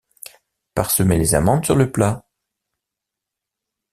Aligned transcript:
Parsemer 0.73 1.19
les 1.19 1.35
amandes 1.35 1.63
sur 1.63 1.75
le 1.75 1.91
plat. 1.91 2.25